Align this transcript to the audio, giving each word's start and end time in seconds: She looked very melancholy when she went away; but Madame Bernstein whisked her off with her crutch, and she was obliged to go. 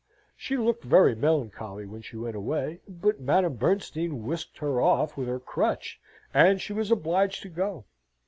She 0.35 0.57
looked 0.57 0.83
very 0.83 1.13
melancholy 1.13 1.85
when 1.85 2.01
she 2.01 2.17
went 2.17 2.35
away; 2.35 2.79
but 2.87 3.19
Madame 3.19 3.53
Bernstein 3.57 4.25
whisked 4.25 4.57
her 4.57 4.81
off 4.81 5.15
with 5.15 5.27
her 5.27 5.39
crutch, 5.39 5.99
and 6.33 6.59
she 6.59 6.73
was 6.73 6.89
obliged 6.89 7.43
to 7.43 7.49
go. 7.49 7.85